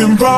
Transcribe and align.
I'm 0.00 0.16
talking 0.16 0.37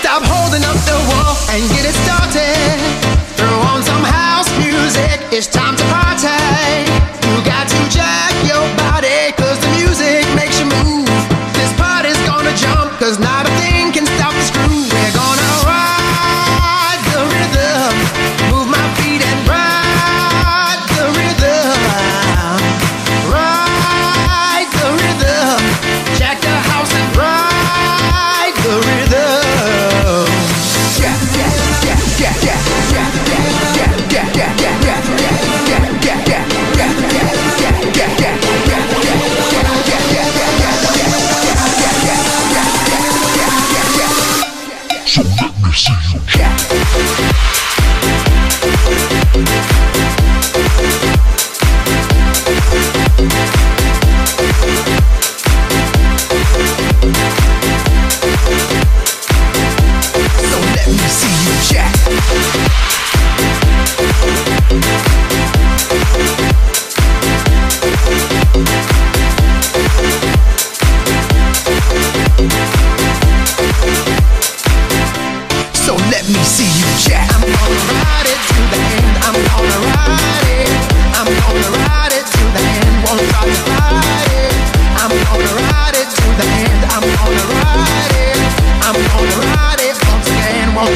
stop 0.00 0.22
holding 0.24 0.64
up 0.64 0.76
the 0.88 0.96
wall 1.12 1.36
and 1.52 1.60
get 1.70 1.84
it 1.84 1.96
started. 2.04 2.78
Throw 3.36 3.56
on 3.70 3.82
some 3.82 4.02
house 4.02 4.48
music, 4.58 5.20
it's 5.30 5.46
time 5.46 5.76
to 5.76 5.84
party. 5.84 6.99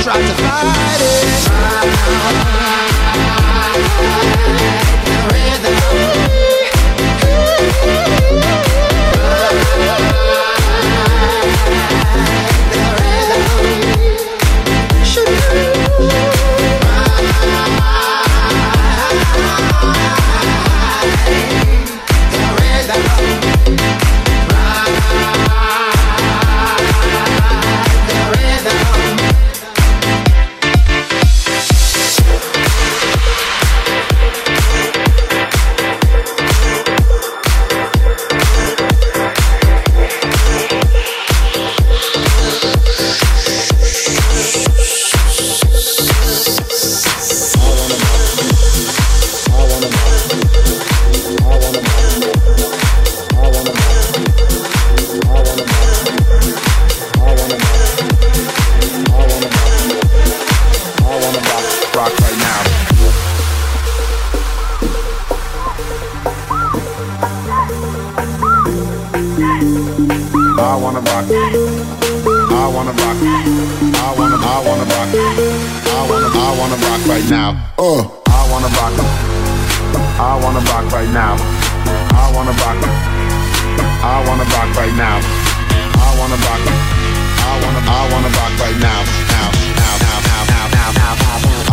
tried 0.04 0.20
to 0.20 0.34
fight 0.34 1.00
it. 1.00 1.13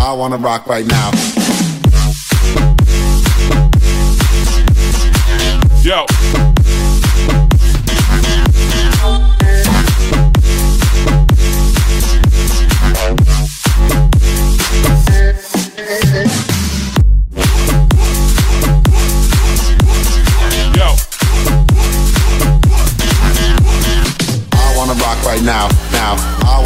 I 0.03 0.13
wanna 0.13 0.37
rock 0.37 0.65
right 0.65 0.85
now. 0.87 1.11
Yo. 5.83 6.20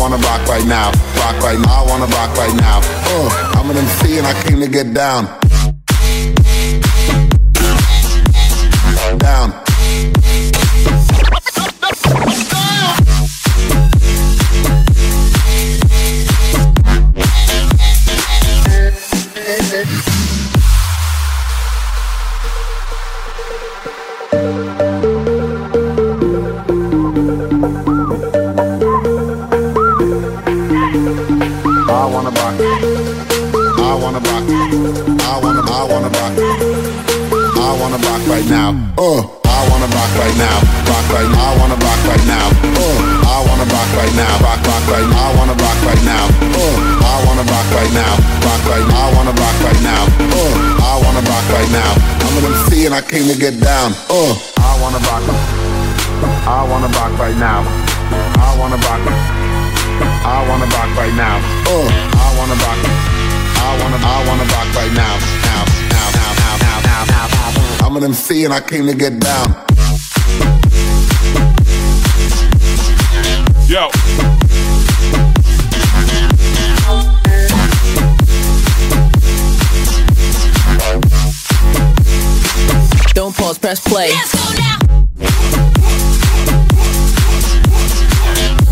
wanna 0.09 0.21
rock 0.27 0.47
right 0.47 0.65
now, 0.67 0.91
rock 1.17 1.41
right 1.41 1.57
now, 1.57 1.83
I 1.83 1.89
wanna 1.89 2.05
rock 2.05 2.37
right 2.37 2.53
now. 2.61 2.79
Uh, 2.83 3.53
I'm 3.57 3.71
an 3.71 3.77
MC 3.77 4.19
and 4.19 4.27
I 4.27 4.39
came 4.43 4.59
to 4.59 4.67
get 4.67 4.93
down. 4.93 5.44
Uh, 39.05 39.21
I 39.21 39.61
wanna 39.69 39.85
rock 39.93 40.11
right 40.17 40.33
now, 40.33 40.57
rock 40.89 41.05
right 41.13 41.29
now. 41.29 41.45
I 41.45 41.53
wanna 41.61 41.77
rock 41.77 42.01
right 42.09 42.25
now. 42.25 42.49
Uh, 42.73 42.97
I 43.21 43.37
wanna 43.45 43.69
rock 43.69 43.89
right 43.93 44.15
now, 44.17 44.33
rock 44.41 44.57
rock 44.65 44.81
right 44.89 45.05
now. 45.05 45.29
I 45.29 45.37
wanna 45.37 45.53
rock 45.61 45.77
right 45.85 46.01
now. 46.01 46.25
Uh, 46.57 47.05
I 47.05 47.15
wanna 47.21 47.45
rock 47.45 47.67
right 47.77 47.93
now, 47.93 48.13
rock 48.41 48.61
right 48.65 48.87
now. 48.89 49.05
I 49.05 49.13
wanna 49.13 49.33
rock 49.37 49.57
right 49.61 49.81
now. 49.85 50.09
Uh, 50.09 50.89
I 50.89 50.93
wanna 51.05 51.21
rock 51.21 51.45
right 51.53 51.69
now. 51.69 51.91
I'm 52.25 52.33
an 52.33 52.49
MC 52.49 52.89
and 52.89 52.97
I 52.97 53.05
came 53.05 53.29
to 53.29 53.37
get 53.37 53.61
down. 53.61 53.93
Uh, 54.09 54.33
I 54.57 54.73
wanna 54.81 54.97
rock. 55.05 55.21
I 56.49 56.65
wanna 56.65 56.89
rock 56.97 57.13
right 57.21 57.37
now. 57.37 57.61
I 58.41 58.57
wanna 58.57 58.81
rock. 58.89 59.05
I 59.05 60.41
wanna 60.49 60.65
rock 60.65 60.89
right 60.97 61.13
now. 61.13 61.37
Uh, 61.69 61.85
I 61.85 62.27
wanna 62.41 62.57
rock. 62.57 62.79
I 62.81 63.69
wanna 63.85 64.01
I 64.01 64.17
wanna 64.25 64.45
rock 64.49 64.67
right 64.73 64.93
now. 64.97 65.44
MC 68.05 68.45
and 68.45 68.53
I 68.53 68.61
came 68.61 68.85
to 68.85 68.93
get 68.93 69.19
down. 69.19 69.49
Yo. 73.67 73.89
Don't 83.15 83.35
pause, 83.35 83.57
press 83.57 83.79
play. 83.79 84.09
Let's 84.09 84.35
go 84.35 84.53
now. 84.53 84.77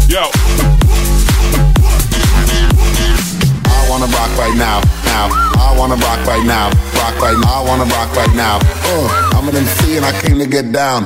Yo. 0.07 0.29
I 3.65 3.87
wanna 3.89 4.05
rock 4.05 4.37
right 4.37 4.55
now 4.55 5.02
now. 5.13 5.29
I 5.69 5.75
wanna 5.77 5.95
rock 5.95 6.21
right 6.25 6.45
now. 6.45 6.65
Rock 7.01 7.15
right 7.21 7.37
now. 7.37 7.53
I 7.59 7.63
wanna 7.69 7.87
rock 7.97 8.09
right 8.15 8.33
now. 8.35 8.57
Uh, 8.89 9.37
I'm 9.37 9.47
an 9.49 9.55
MC 9.55 9.97
and 9.97 10.05
I 10.05 10.13
came 10.21 10.39
to 10.39 10.47
get 10.47 10.71
down. 10.71 11.05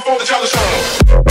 for 0.00 0.18
the 0.18 0.24
telephone. 0.24 1.23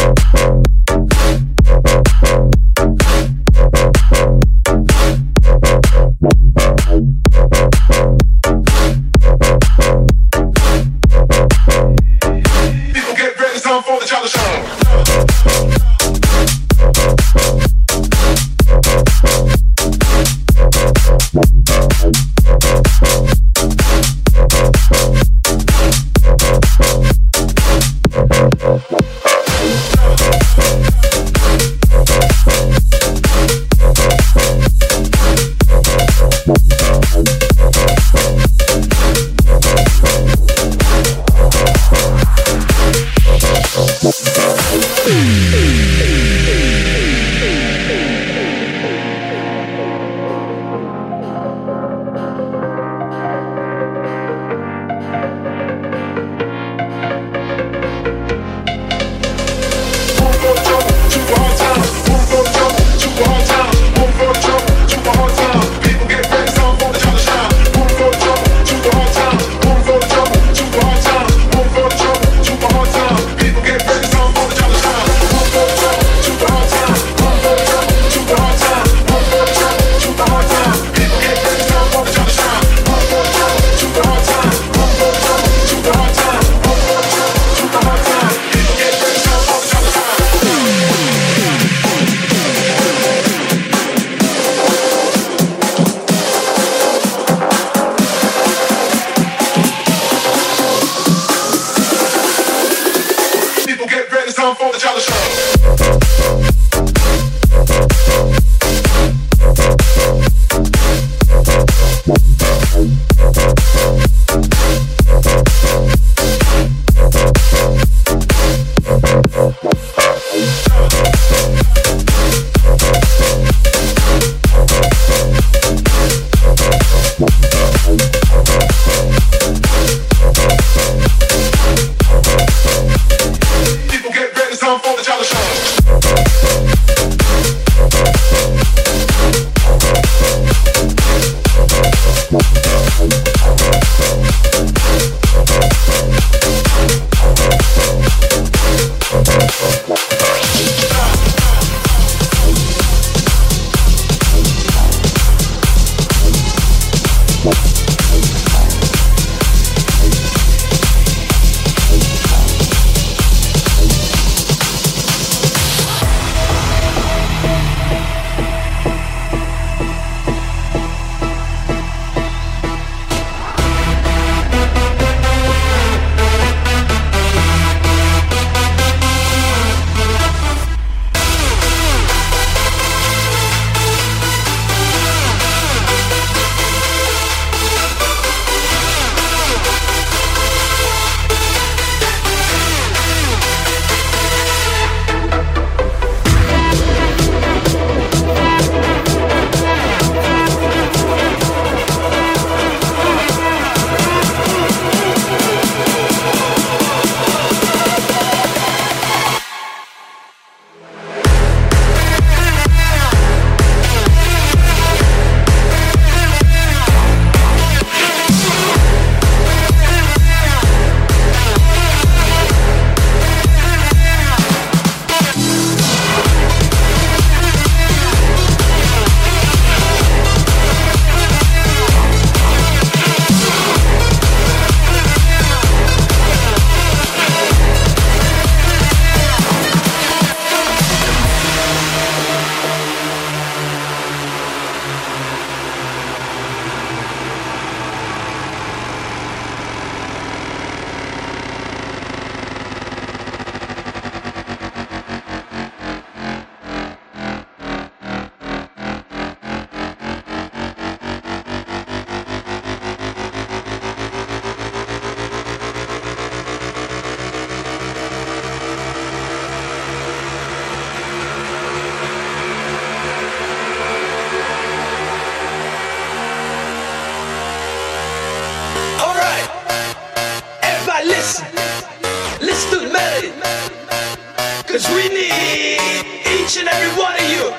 Cause 284.74 284.90
we 284.90 285.08
need 285.10 285.78
each 286.26 286.58
and 286.58 286.68
every 286.68 287.00
one 287.00 287.14
of 287.14 287.30
you 287.30 287.54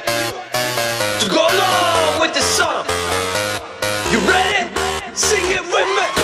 to 1.20 1.30
go 1.32 1.46
along 1.46 2.20
with 2.20 2.34
the 2.34 2.40
song. 2.40 2.84
You 4.10 4.18
ready? 4.28 4.68
Sing 5.14 5.44
it 5.52 5.62
with 5.62 6.18
me. 6.18 6.23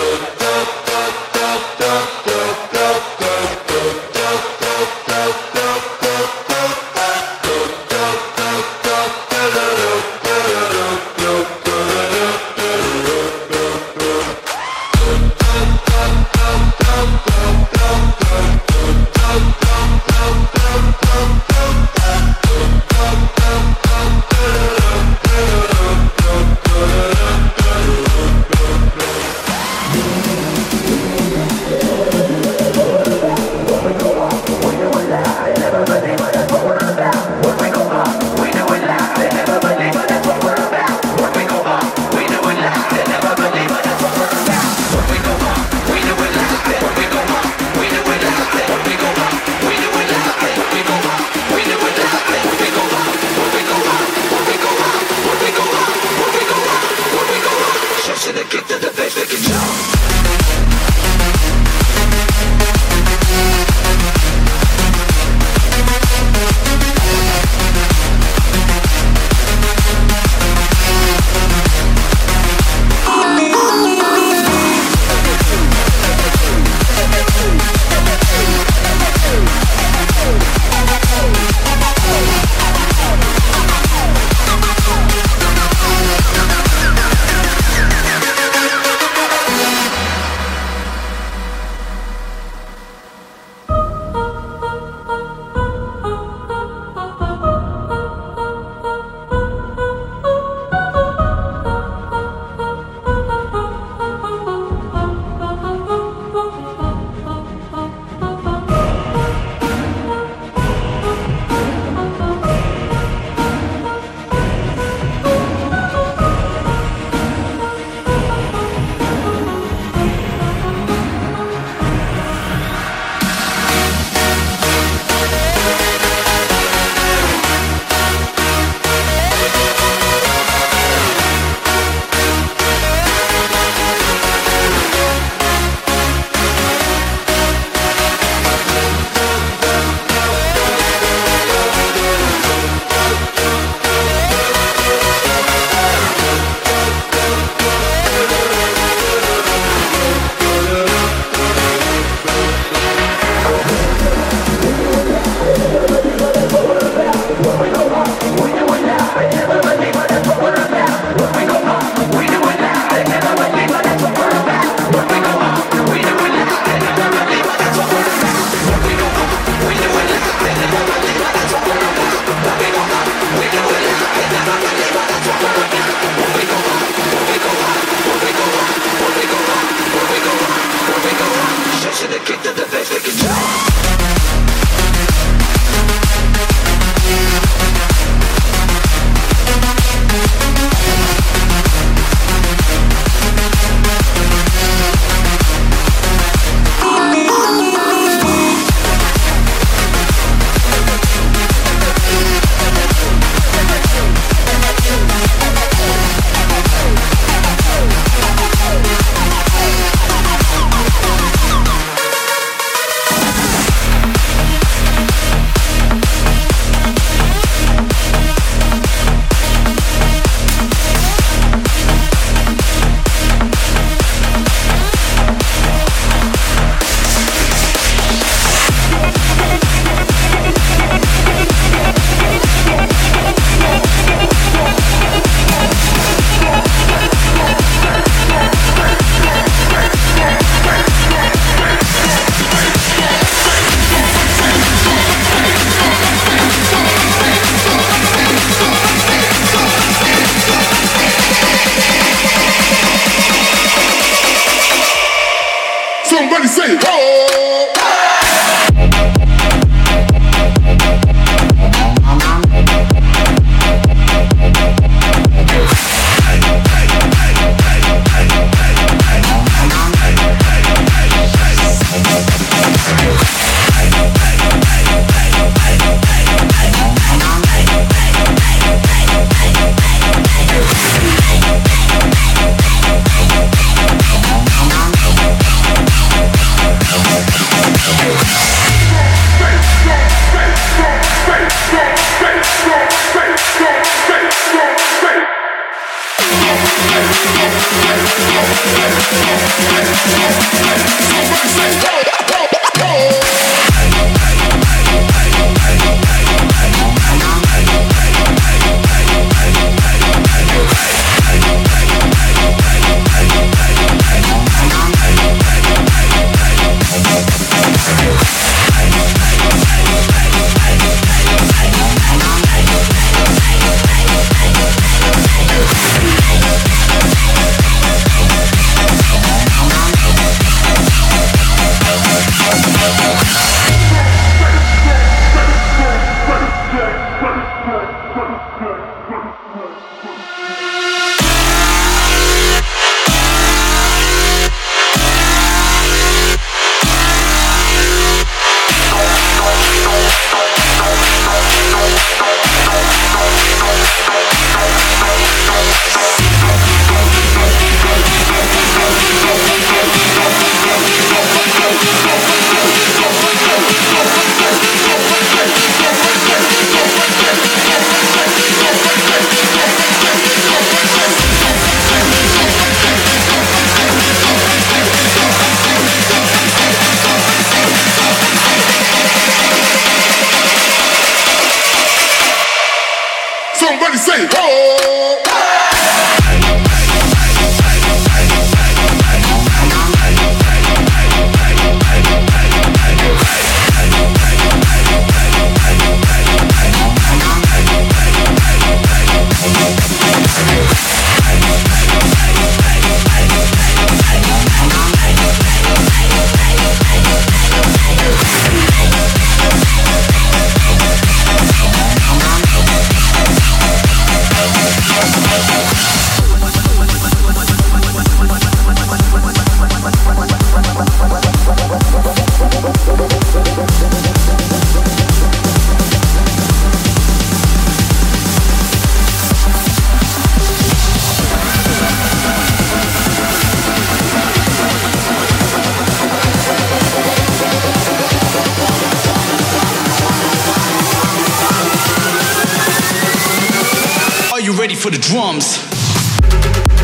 for 444.81 444.89
the 444.89 444.97
drums. 444.97 446.80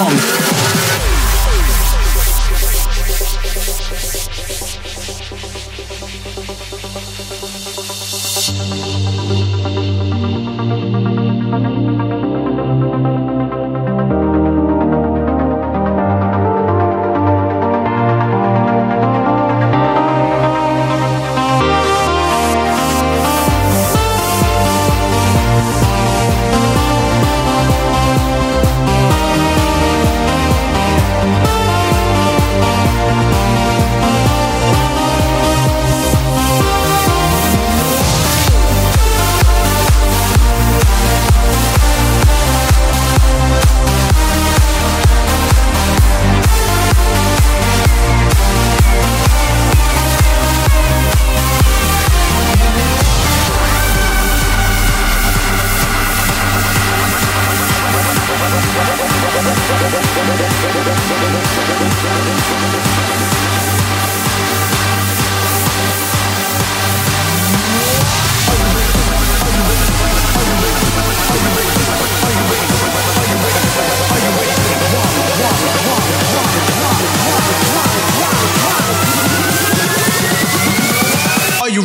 song. 0.00 0.39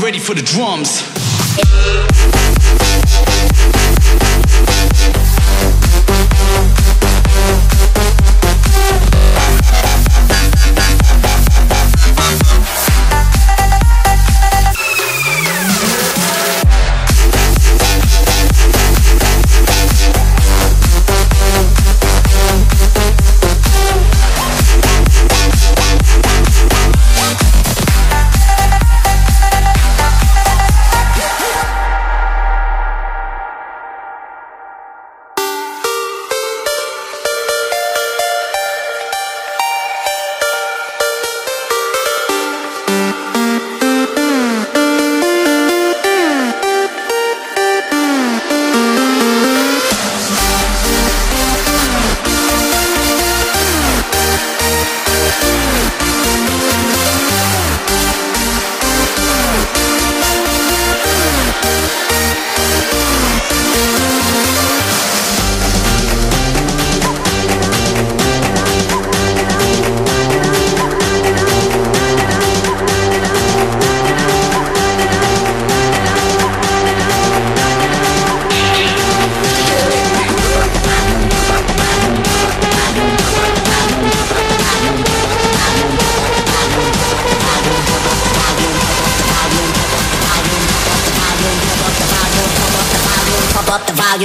ready 0.06 0.20
for 0.20 0.36
the 0.36 0.42
drums. 0.44 1.35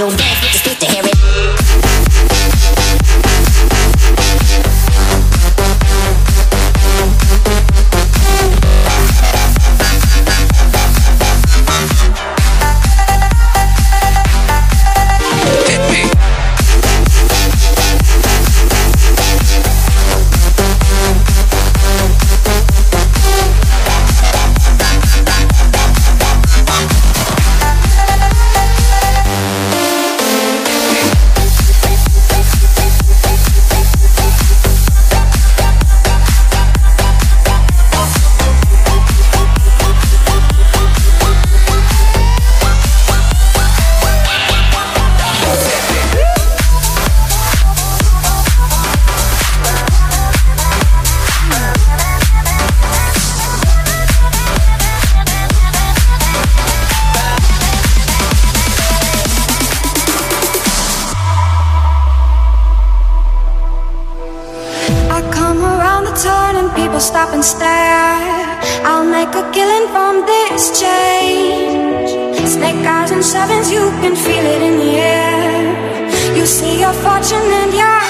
your 0.01 0.09
back. 0.16 0.39
there. 67.61 68.58
I'll 68.88 69.04
make 69.04 69.32
a 69.42 69.44
killing 69.52 69.86
from 69.94 70.24
this 70.26 70.62
change. 70.80 72.11
Snake 72.48 72.84
eyes 72.96 73.11
and 73.12 73.24
sevens, 73.24 73.70
you 73.70 73.84
can 74.02 74.16
feel 74.16 74.44
it 74.54 74.62
in 74.68 74.74
the 74.82 74.92
air. 74.96 76.36
You 76.36 76.46
see 76.46 76.80
your 76.80 76.94
fortune 77.04 77.48
and 77.62 77.72
your 77.72 78.09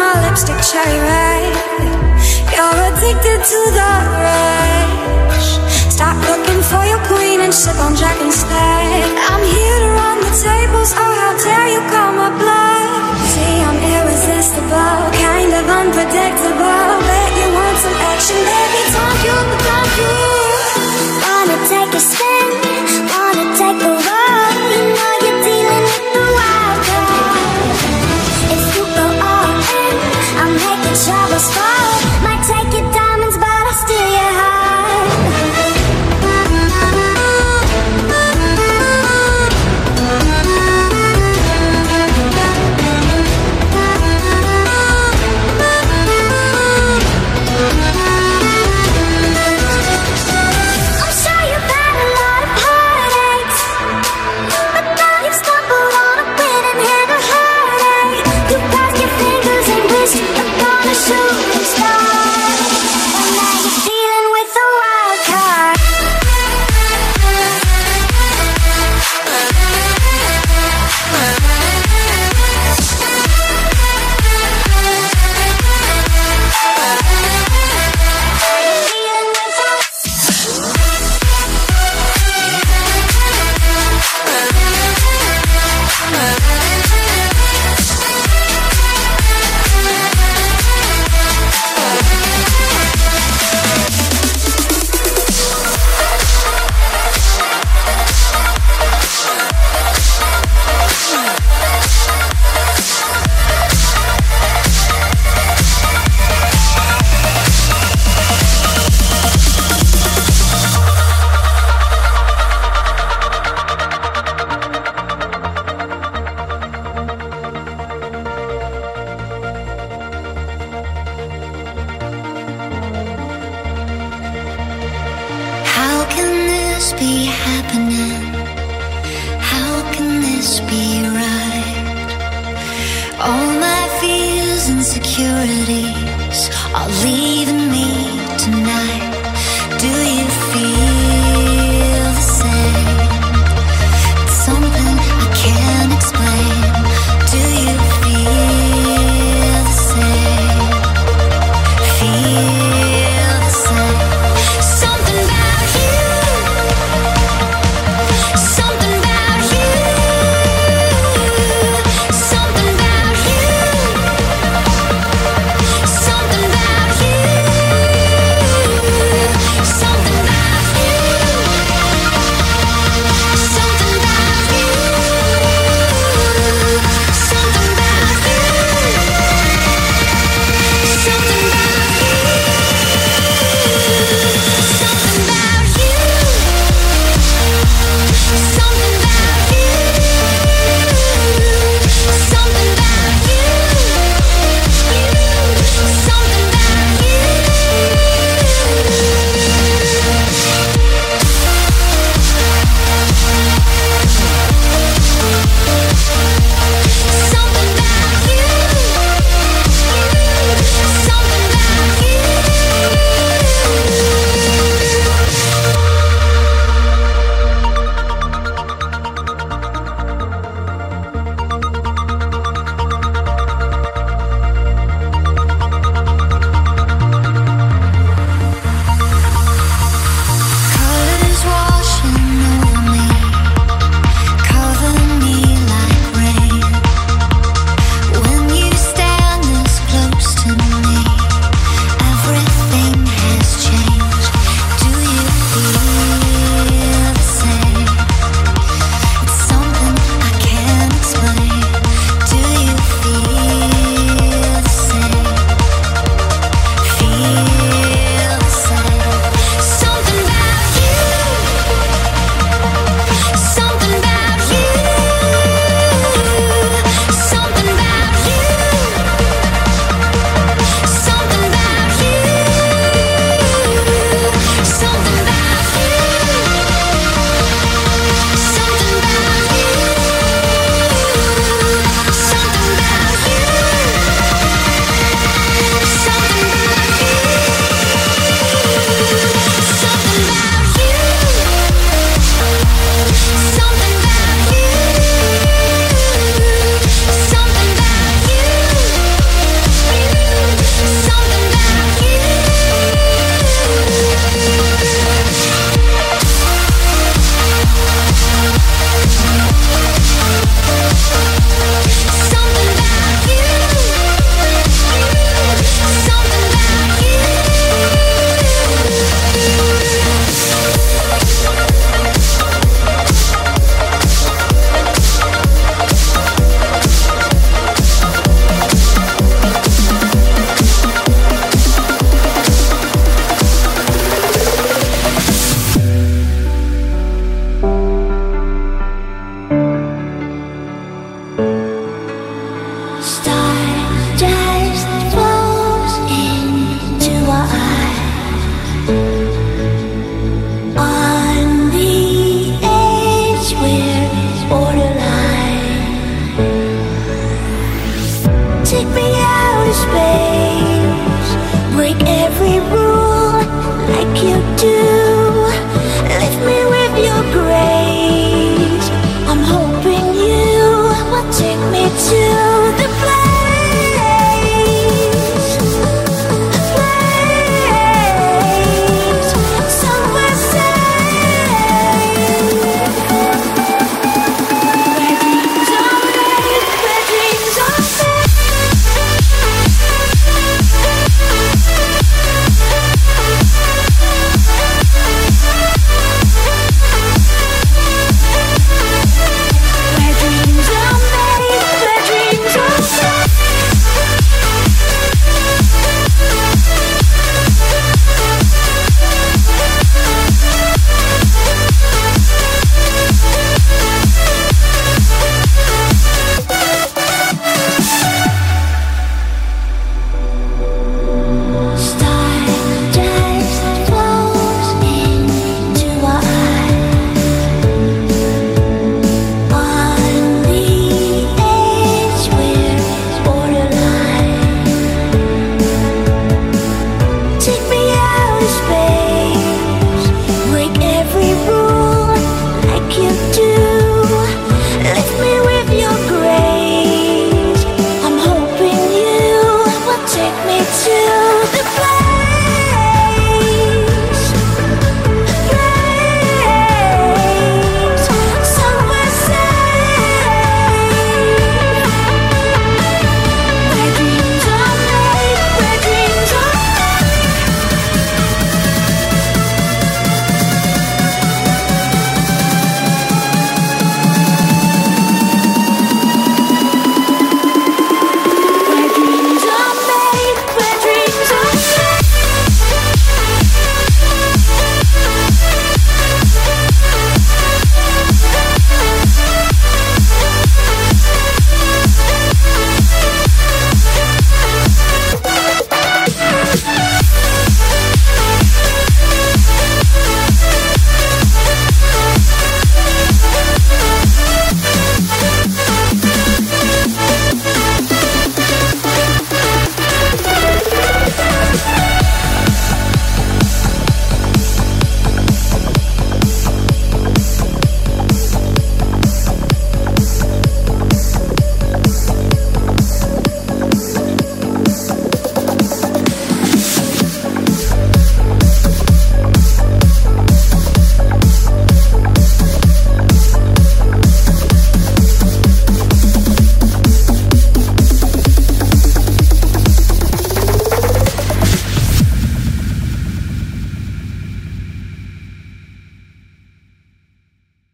my 0.00 0.16
lipstick 0.24 0.56
cherry 0.64 1.00
red. 1.12 1.52
You're 2.54 2.78
addicted 2.88 3.40
to 3.52 3.60
the 3.78 3.92
rush. 4.24 5.50
Stop 5.92 6.16
looking 6.24 6.60
for 6.70 6.82
your 6.88 7.02
queen 7.10 7.38
and 7.44 7.52
sip 7.52 7.76
on 7.84 7.92
Jack 8.00 8.16
instead. 8.24 9.04
I'm 9.28 9.44
here 9.44 9.78
to 9.84 9.90
run 10.00 10.16
the 10.24 10.32
tables, 10.48 10.90
oh 10.96 11.12
how 11.20 11.32
dare 11.44 11.68
you 11.74 11.82
call 11.92 12.12
my 12.16 12.30
bluff 12.40 13.20
See 13.32 13.56
I'm 13.68 13.78
irresistible, 13.96 14.96
kind 15.20 15.52
of 15.60 15.64
unpredictable. 15.80 16.88
Bet 17.08 17.32
you 17.40 17.48
want 17.56 17.76
some 17.84 17.98
action, 18.12 18.40
baby, 18.48 18.82
don't 18.96 19.20
you 19.28 19.59